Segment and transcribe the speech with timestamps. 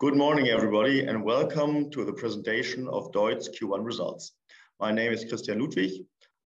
[0.00, 4.30] Good morning, everybody, and welcome to the presentation of DEUTZ Q1 results.
[4.78, 5.90] My name is Christian Ludwig.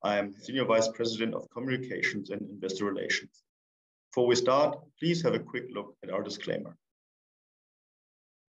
[0.04, 3.44] I am Senior Vice President of Communications and Investor Relations.
[4.12, 6.75] Before we start, please have a quick look at our disclaimer.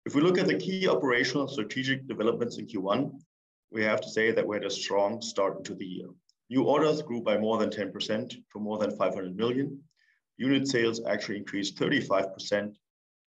[0.05, 3.12] If we look at the key operational strategic developments in Q1,
[3.71, 6.07] we have to say that we had a strong start into the year.
[6.50, 9.77] New orders grew by more than 10% to more than 500 million.
[10.38, 12.75] Unit sales actually increased 35%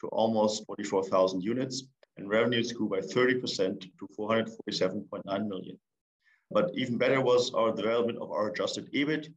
[0.00, 1.84] to almost 44,000 units,
[2.16, 5.78] and revenues grew by 30% to 447.9 million.
[6.50, 9.28] But Even better was our development of our adjusted EBIT.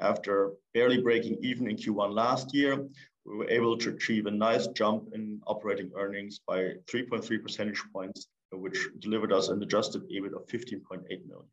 [0.00, 2.86] After barely breaking even in Q1 last year,
[3.24, 8.28] we were able to achieve a nice jump in operating earnings by 3.3 percentage points,
[8.52, 11.48] which delivered us an adjusted EBIT of 15.8 million.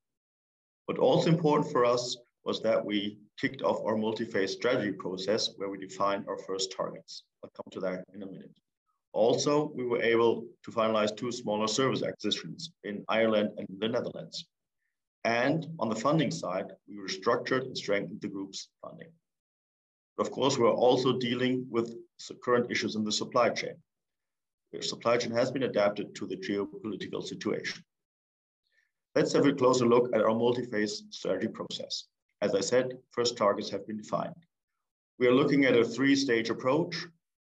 [0.88, 5.70] But Also important for us was that we kicked off our multi-phase strategy process where
[5.70, 7.23] we defined our first targets.
[7.44, 8.55] I'll come to that in a minute.
[9.13, 14.46] Also, we were able to finalize two smaller service acquisitions in Ireland and the Netherlands.
[15.23, 19.10] And on the funding side, we restructured and strengthened the group's funding.
[20.20, 21.98] Of course, we are also dealing with
[22.43, 23.76] current issues in the supply chain.
[24.71, 27.84] The supply chain has been adapted to the geopolitical situation.
[29.16, 32.05] Let's have a closer look at our multi-phase strategy process.
[32.46, 34.35] As I said, first targets have been defined.
[35.18, 36.96] We are looking at a three-stage approach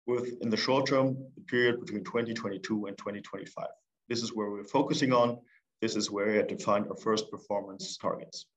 [0.08, 3.68] with, in the short term, the period between 2022 and 2025.
[4.10, 5.40] This is where we're focusing on.
[5.82, 8.48] This is where we have defined our first performance targets.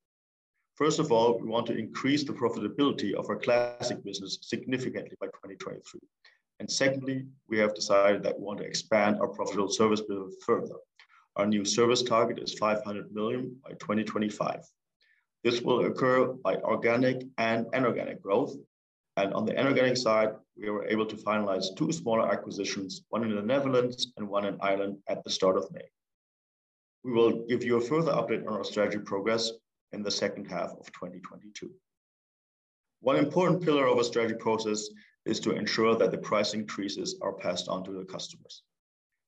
[0.74, 5.26] First of all, we want to increase the profitability of our classic business significantly by
[5.26, 6.00] 2023.
[6.58, 10.74] And Secondly, we have decided that we want to expand our profitable service business further.
[11.36, 14.64] Our new service target is 500 million by 2025.
[15.44, 18.54] This will occur by organic and inorganic growth.
[19.16, 23.34] And on the inorganic side, we were able to finalize two smaller acquisitions, one in
[23.34, 25.88] the Netherlands and one in Ireland at the start of May.
[27.04, 29.50] We will give you a further update on our strategy progress
[29.92, 31.70] in the second half of 2022.
[33.00, 34.88] One important pillar of our strategy process
[35.26, 38.62] is to ensure that the price increases are passed on to the customers.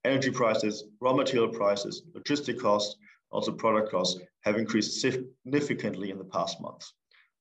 [0.05, 2.95] Energy prices, raw material prices, logistic costs,
[3.31, 6.93] also product costs, have increased significantly in the past months.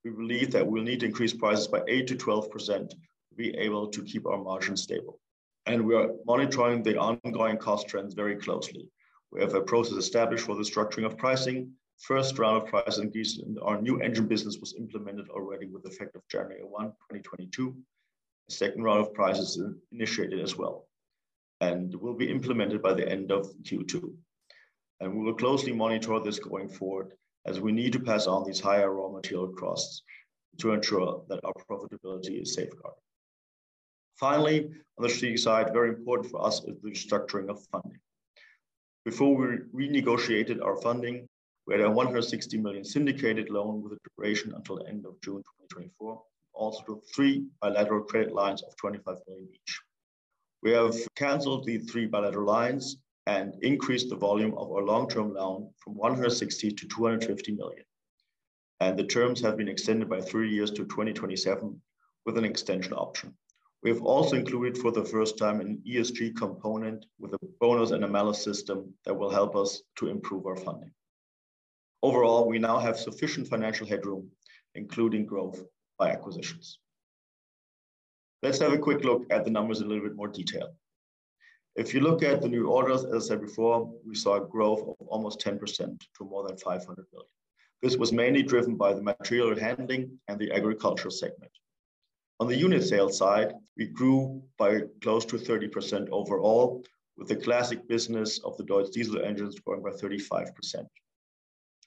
[0.05, 2.97] We believe that we'll need to increase prices by 8 to 12% to
[3.37, 5.19] be able to keep our margins stable.
[5.67, 8.89] And we are monitoring the ongoing cost trends very closely.
[9.33, 11.73] We have a process established for the structuring of pricing.
[12.01, 16.17] First round of price increase in our new engine business was implemented already with effect
[16.17, 17.75] of January 1, 2022.
[18.49, 20.87] The second round of prices initiated as well,
[21.61, 24.13] and will be implemented by the end of Q2.
[25.01, 27.13] And we will closely monitor this going forward
[27.47, 30.03] as we need to pass on these higher raw material costs
[30.59, 33.01] to ensure that our profitability is safeguarded.
[34.17, 37.99] Finally, on the strategic side, very important for us is the restructuring of funding.
[39.05, 41.29] Before we renegotiated our funding,
[41.67, 45.43] we had a 160 million syndicated loan with a duration until the end of June
[45.71, 46.23] 2024.
[46.53, 49.81] Also three bilateral credit lines of 25 million each.
[50.63, 52.97] We have canceled the three bilateral lines
[53.27, 57.85] and increased the volume of our long-term loan from 160 million to 250 million.
[58.81, 61.81] And The terms have been extended by three years to 2027
[62.27, 63.35] with an extension option.
[63.83, 68.03] We have also included for the first time an ESG component with a bonus and
[68.03, 70.91] a malus system that will help us to improve our funding.
[72.03, 74.31] Overall, we now have sufficient financial headroom,
[74.75, 75.63] including growth
[75.99, 76.79] by acquisitions.
[78.43, 80.75] Let's have a quick look at the numbers in a little bit more detail.
[81.77, 84.83] If you look at the new orders, as I said before, we saw a growth
[85.01, 87.29] of almost 10% to more than 500 million.
[87.83, 91.51] This was mainly driven by the material handling and the agricultural segment.
[92.41, 96.85] On the unit sales side, we grew by close to 30% overall,
[97.17, 100.87] with the classic business of the DEUTZ diesel engines growing by 35%.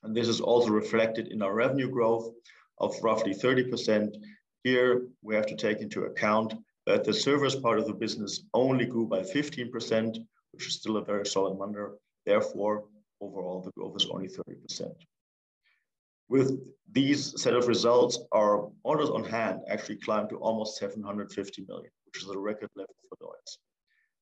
[0.04, 2.30] And This is also reflected in our revenue growth
[2.78, 4.16] of roughly 30%.
[4.64, 6.54] Here, we have to take into account
[6.88, 10.18] that the service part of the business only grew by 15%,
[10.54, 11.98] which is still a very solid number.
[12.26, 12.86] Therefore,
[13.20, 14.94] overall, the growth is only 30%.
[16.30, 16.58] With
[16.90, 22.24] these set of results, our orders on hand actually climbed to almost 750 million, which
[22.24, 23.58] is a record level for DEUTZ.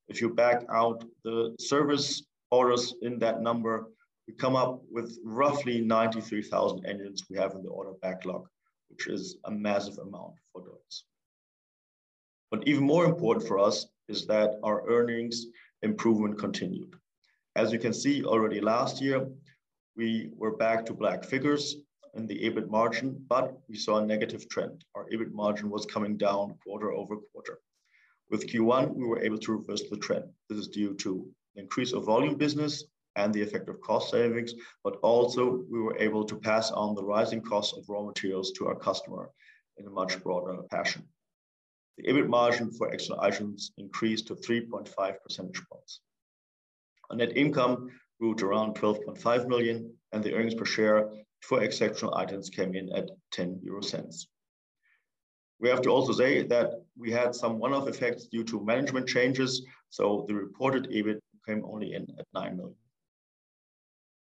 [0.08, 3.86] If you back out the service orders in that number,
[4.26, 8.48] we come up with roughly 93,000 engines we have in the order backlog,
[8.88, 11.04] which is a massive amount for DEUTZ.
[12.50, 15.46] But even more important for us is that our earnings
[15.82, 16.94] improvement continued.
[17.56, 19.26] As you can see already last year,
[19.96, 21.76] we were back to black figures
[22.14, 24.84] in the EBIT margin, but we saw a negative trend.
[24.94, 27.58] Our EBIT margin was coming down quarter-over-quarter.
[28.30, 30.24] With Q1, we were able to reverse the trend.
[30.48, 32.84] This is due to the increase of volume business
[33.16, 34.54] and the effect of cost savings,
[34.84, 38.66] but also we were able to pass on the rising costs of raw materials to
[38.66, 39.30] our customer
[39.78, 41.02] in a much broader fashion.
[41.96, 46.00] The EBIT margin for external items increased to 3.5 percentage points.
[47.10, 47.90] Our net income
[48.20, 51.10] grew to around 12.5 million, and the earnings per share
[51.42, 54.26] for exceptional items came in at 0.10.
[55.58, 59.64] We have to also say that we had some one-off effects due to management changes,
[59.88, 62.76] so the reported EBIT came only in at 9 million.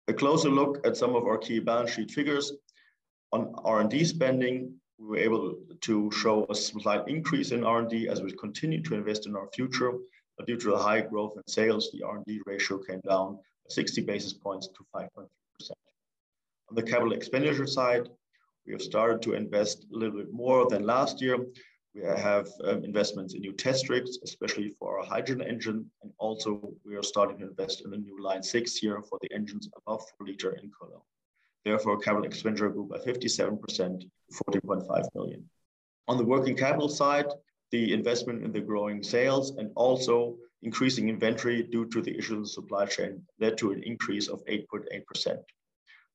[0.08, 2.52] A closer look at some of our key balance sheet figures.
[3.32, 8.32] On R&D spending, we were able to show a slight increase in R&D as we
[8.34, 9.94] continue to invest in our future.
[10.38, 14.34] But due to the high growth in sales, the R&D ratio came down 60 basis
[14.34, 15.28] points to 5.3%.
[16.70, 18.10] On the capital expenditure side,
[18.66, 21.38] we have started to invest a little bit more than last year.
[21.96, 26.74] We have um, investments in new test rigs, especially for our hydrogen engine, and also
[26.86, 30.04] we are starting to invest in a new line six here for the engines above
[30.18, 31.02] 4 liter in Cologne.
[31.66, 34.08] Therefore, capital expenditure grew by 57% to
[34.46, 35.50] 14.5 million.
[36.08, 37.28] On the working capital side,
[37.72, 42.42] the investment in the growing sales and also increasing inventory due to the issues in
[42.42, 45.38] the supply chain led to an increase of 8.8%.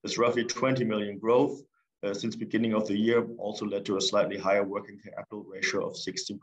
[0.02, 1.62] This roughly 20 million growth
[2.02, 5.86] uh, since beginning of the year also led to a slightly higher working capital ratio
[5.86, 6.38] of 16%.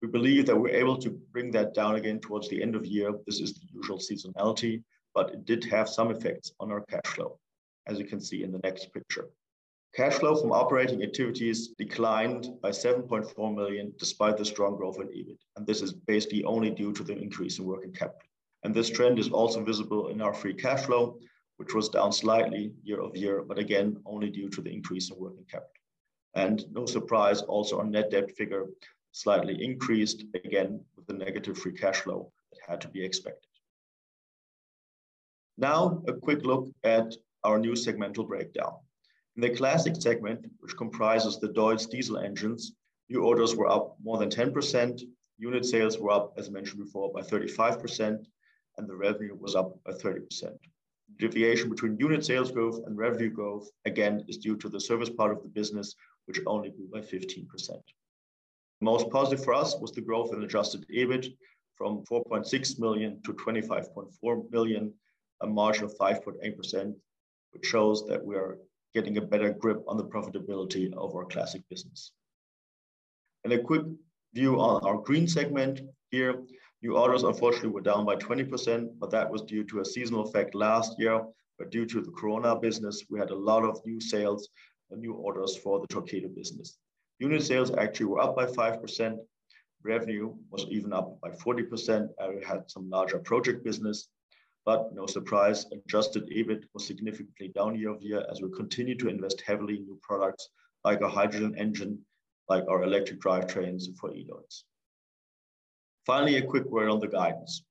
[0.00, 3.12] We believe that we're able to bring that down again towards the end of year.
[3.26, 4.82] This is the usual seasonality,
[5.14, 7.38] but it did have some effects on our cash flow,
[7.86, 9.28] as you can see in the next picture.
[9.94, 15.38] Cash flow from operating activities declined by 7.4 million despite the strong growth in EBIT,
[15.56, 18.28] and this is basically only due to the increase in working capital.
[18.64, 21.18] And This trend is also visible in our free cash flow,
[21.56, 25.72] which was down slightly year-over-year, but again, only due to the increase in working capital.
[26.34, 28.66] And No surprise, also our net debt figure
[29.12, 33.48] slightly increased, again, with the negative free cash flow that had to be expected.
[35.60, 38.74] Now, a quick look at our new segmental breakdown.
[39.34, 42.74] In the classic segment, which comprises the DEUTZ diesel engines,
[43.08, 45.02] new orders were up more than 10%.
[45.36, 48.24] Unit sales were up, as mentioned before, by 35%,
[48.76, 50.56] and the revenue was up by 30%.
[51.18, 55.32] Deviation between unit sales growth and revenue growth, again, is due to the service part
[55.32, 55.96] of the business,
[56.26, 57.46] which only grew by 15%.
[58.80, 61.34] Most positive for us was the growth in adjusted EBIT
[61.74, 64.94] from 4.6 million to 25.4 million,
[65.40, 66.94] a margin of 5.8%,
[67.52, 68.58] which shows that we are
[68.94, 72.12] getting a better grip on the profitability of our classic business.
[73.44, 73.82] And A quick
[74.34, 75.80] view on our green segment
[76.10, 76.42] here.
[76.82, 80.54] New orders unfortunately were down by 20%, but that was due to a seasonal effect
[80.54, 81.24] last year.
[81.58, 84.48] But Due to the corona business, we had a lot of new sales
[84.90, 86.78] and new orders for the Torqeedo business.
[87.18, 89.18] Unit sales actually were up by 5%.
[89.82, 94.08] Revenue was even up by 40%, and we had some larger project business.
[94.64, 99.76] But no surprise, adjusted EBIT was significantly down year-over-year as we continue to invest heavily
[99.76, 100.50] in new products
[100.84, 101.98] like our hydrogen engine,
[102.48, 104.64] like our electric drivetrains for E-DEUTZ.
[106.06, 107.62] Finally, a quick word on the guidance.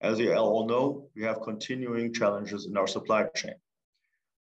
[0.00, 3.54] As you all know, we have continuing challenges in our supply chain.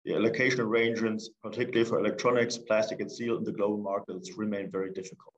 [0.05, 4.93] The allocation arrangements, particularly for electronics, plastic, and steel in the global markets remain very
[4.93, 5.35] difficult.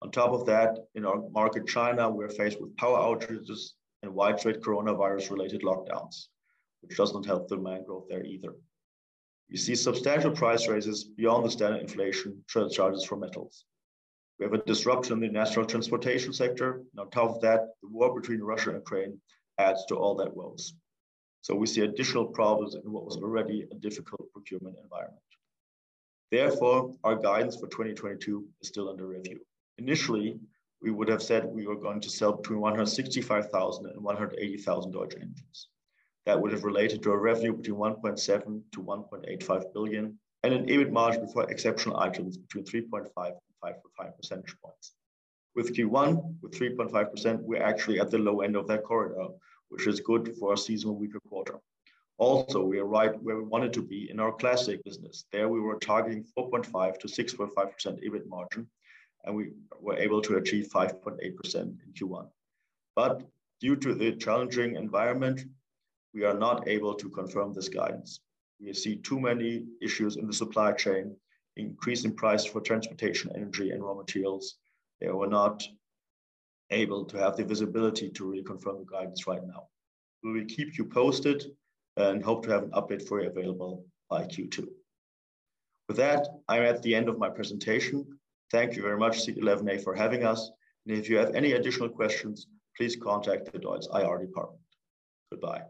[0.00, 3.72] On top of that, in our market, China, we're faced with power outages
[4.04, 6.28] and widespread coronavirus-related lockdowns,
[6.82, 8.54] which doesn't help the demand growth there either.
[9.50, 13.64] We see substantial price raises beyond the standard inflation charges for metals.
[14.38, 17.88] We have a disruption in the national transportation sector, and on top of that, the
[17.88, 19.20] war between Russia and Ukraine
[19.58, 20.74] adds to all that woes.
[21.42, 25.20] So we see additional problems in what was already a difficult procurement environment.
[26.30, 29.40] Therefore, our guidance for 2022 is still under review.
[29.78, 30.40] Initially,
[30.84, 35.68] we would have said we were going to sell between 165,000 and 180,000 DEUTZ engines.
[36.26, 40.90] That would have related to a revenue between 1.7 to 1.85 billion and an EBIT
[40.90, 44.92] margin before exceptional items between 3.5%-5.5 percentage points.
[45.54, 49.28] With Q1, with 3.5%, we're actually at the low end of that corridor,
[49.70, 51.60] which is good for a seasonal weaker quarter.
[52.18, 55.24] Also, we are right where we wanted to be in our classic business.
[55.32, 58.68] There, we were targeting 4.5 to 6.5% EBIT margin,
[59.24, 61.18] and we were able to achieve 5.8%
[61.54, 62.26] in Q1.
[62.96, 63.22] But
[63.60, 65.44] due to the challenging environment,
[66.12, 68.20] we are not able to confirm this guidance.
[68.60, 71.16] We see too many issues in the supply chain,
[71.56, 74.56] increasing price for transportation, energy, and raw materials.
[75.00, 75.62] We're not
[76.70, 79.68] able to have the visibility to really confirm the guidance right now.
[80.22, 81.44] We will keep you posted
[81.96, 84.66] and hope to have an update for you available by Q2.
[85.88, 88.18] With that, I'm at the end of my presentation.
[88.50, 90.50] Thank you very much, Seat11a, for having us.
[90.86, 92.46] And if you have any additional questions,
[92.76, 94.60] please contact the DEUTZ IR department.
[95.30, 95.62] Goodbye.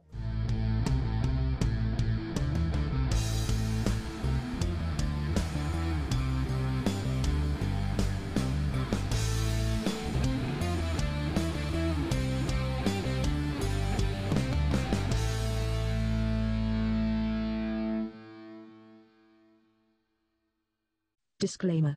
[21.38, 21.96] Disclaimer.